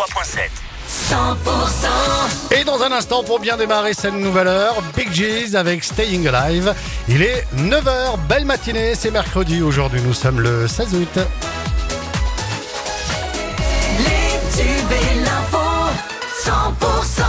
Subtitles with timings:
[0.00, 0.08] 100%
[2.58, 6.74] Et dans un instant, pour bien démarrer cette nouvelle heure, Big G's avec Staying Alive.
[7.08, 9.60] Il est 9h, belle matinée, c'est mercredi.
[9.60, 11.18] Aujourd'hui, nous sommes le 16 août.
[13.98, 15.58] Les tubes et l'info
[16.44, 17.22] 100%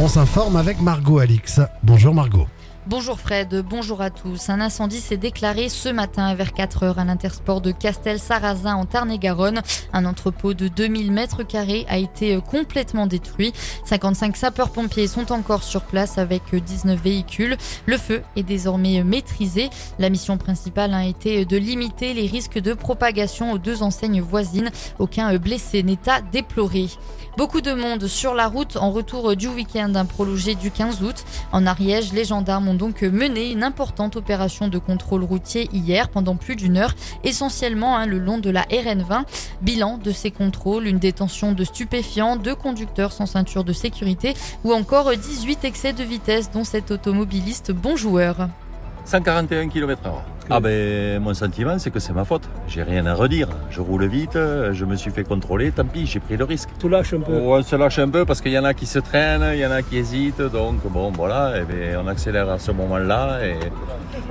[0.00, 1.60] On s'informe avec Margot Alix.
[1.84, 2.48] Bonjour Margot.
[2.88, 4.48] Bonjour Fred, bonjour à tous.
[4.48, 9.60] Un incendie s'est déclaré ce matin vers 4 heures à l'intersport de Castel-Sarrazin en Tarn-et-Garonne.
[9.92, 13.52] Un entrepôt de 2000 mètres carrés a été complètement détruit.
[13.84, 17.58] 55 sapeurs-pompiers sont encore sur place avec 19 véhicules.
[17.84, 19.68] Le feu est désormais maîtrisé.
[19.98, 24.70] La mission principale a été de limiter les risques de propagation aux deux enseignes voisines.
[24.98, 26.86] Aucun blessé n'est à déplorer.
[27.36, 31.24] Beaucoup de monde sur la route en retour du week-end prolongé du 15 août.
[31.52, 36.36] En Ariège, les gendarmes ont donc mené une importante opération de contrôle routier hier pendant
[36.36, 39.24] plus d'une heure, essentiellement hein, le long de la RN20.
[39.60, 44.72] Bilan de ces contrôles, une détention de stupéfiants, deux conducteurs sans ceinture de sécurité ou
[44.72, 48.48] encore 18 excès de vitesse dont cet automobiliste bon joueur.
[49.04, 50.10] 141 km
[50.50, 52.48] Ah ben mon sentiment c'est que c'est ma faute.
[52.66, 53.48] J'ai rien à redire.
[53.70, 56.70] Je roule vite, je me suis fait contrôler, tant pis, j'ai pris le risque.
[56.78, 57.32] Tu lâches un peu.
[57.32, 59.66] On se lâche un peu parce qu'il y en a qui se traînent, il y
[59.66, 63.58] en a qui hésitent, donc bon voilà, et ben, on accélère à ce moment-là et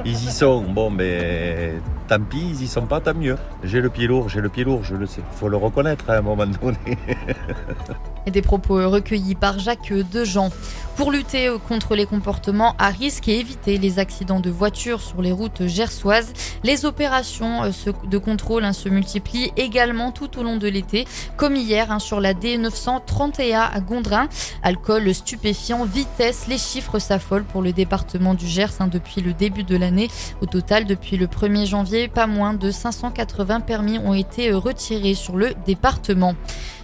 [0.06, 0.64] ils y sont.
[0.64, 3.38] Bon ben tant pis, ils y sont pas, tant mieux.
[3.64, 5.22] J'ai le pied lourd, j'ai le pied lourd, je le sais.
[5.32, 6.98] Faut le reconnaître à un moment donné.
[8.28, 10.52] Et des propos recueillis par Jacques Dejean.
[10.98, 15.32] Pour lutter contre les comportements à risque et éviter les accidents de voitures sur les
[15.32, 16.34] routes gersoises,
[16.64, 17.72] les opérations euh,
[18.04, 21.06] de contrôle hein, se multiplient également tout au long de l'été,
[21.38, 24.28] comme hier hein, sur la D931 à Gondrin.
[24.64, 29.64] Alcool, stupéfiant, vitesse, les chiffres s'affolent pour le département du Gers hein, depuis le début
[29.64, 30.10] de l'année.
[30.42, 35.38] Au total, depuis le 1er janvier, pas moins de 580 permis ont été retirés sur
[35.38, 36.34] le département.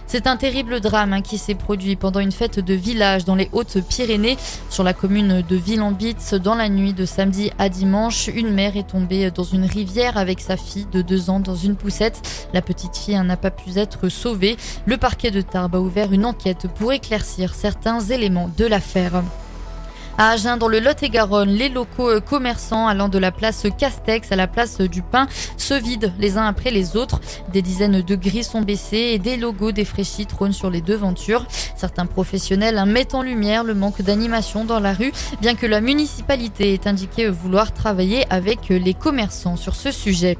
[0.06, 3.48] C'est un terrible drame hein, qui s'est produit pendant une fête de village dans les
[3.52, 4.36] Hautes-Pyrénées,
[4.70, 6.34] sur la commune de Villambitz.
[6.34, 10.40] Dans la nuit de samedi à dimanche, une mère est tombée dans une rivière avec
[10.40, 12.48] sa fille de deux ans dans une poussette.
[12.52, 14.56] La petite fille hein, n'a pas pu être sauvée.
[14.86, 19.22] Le parquet de Tarbes a ouvert une enquête pour éclaircir certains éléments de l'affaire.
[20.16, 24.36] À Agen, dans le Lot-et-Garonne, les locaux euh, commerçants allant de la place Castex à
[24.36, 25.26] la place du Pain
[25.56, 27.20] se vident les uns après les autres.
[27.52, 31.46] Des dizaines de grilles sont baissées et des logos défraîchis trônent sur les devantures.
[31.76, 35.10] Certains professionnels hein, mettent en lumière le manque d'animation dans la rue,
[35.40, 40.38] bien que la municipalité ait indiqué vouloir travailler avec euh, les commerçants sur ce sujet.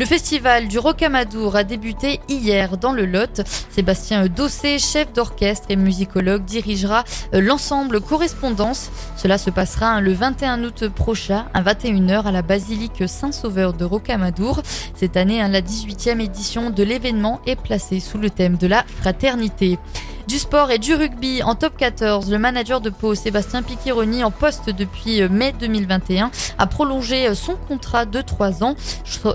[0.00, 3.42] Le festival du Rocamadour a débuté hier dans le Lot.
[3.70, 8.90] Sébastien Dossé, chef d'orchestre et musicologue, dirigera euh, l'ensemble Correspondance.
[9.16, 14.62] Cela se passera le 21 août prochain à 21h à la basilique Saint-Sauveur de Rocamadour.
[14.94, 18.84] Cette année, hein, la 18e édition de l'événement est placée sous le thème de la
[18.86, 19.78] fraternité.
[20.32, 24.30] Du sport et du rugby en top 14, le manager de Pau, Sébastien Picchironi, en
[24.30, 28.74] poste depuis euh, mai 2021, a prolongé euh, son contrat de 3 ans,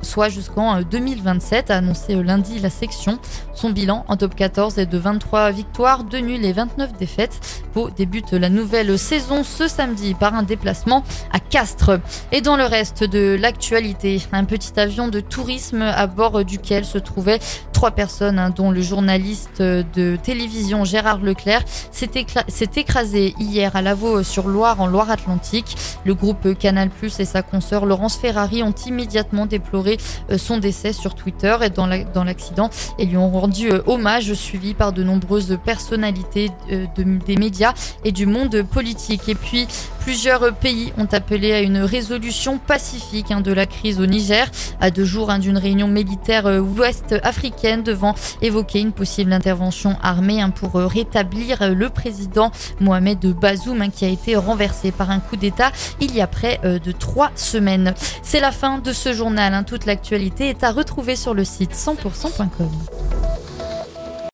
[0.02, 3.20] soit jusqu'en 2027, euh, a annoncé lundi la section.
[3.54, 7.64] Son bilan en top 14 est de 23 victoires, 2 nuls et 29 défaites.
[7.74, 12.00] Pau débute la nouvelle saison ce samedi par un déplacement à Castres.
[12.32, 16.98] Et dans le reste de l'actualité, un petit avion de tourisme à bord duquel se
[16.98, 17.40] trouvaient
[17.78, 24.82] trois personnes, hein, dont le journaliste de télévision Gérard Leclerc, s'est écrasé hier à Lavaux-sur-Loire
[24.82, 25.78] en Loire-Atlantique.
[26.04, 29.98] Le groupe Canal Plus et sa consoeur Laurence Ferrari ont immédiatement déploré
[30.32, 31.86] euh, son décès sur Twitter et dans
[32.24, 37.76] l'accident et lui ont rendu euh, hommage suivi par de nombreuses personnalités euh, des médias
[38.04, 39.30] et du monde politique.
[39.30, 39.68] Et puis,
[40.08, 44.90] plusieurs pays ont appelé à une résolution pacifique hein, de la crise au Niger, à
[44.90, 46.46] deux jours hein, d'une réunion militaire
[46.78, 53.20] ouest africaine devant évoquer une possible intervention armée hein, pour pour rétablir le président Mohamed
[53.34, 56.92] Bazoum qui a été renversé par un coup d'État il y a près euh, de
[56.92, 57.94] trois semaines.
[58.24, 59.64] C'est la fin de ce journal.
[59.66, 62.70] Toute l'actualité est à retrouver sur le site 100%.com.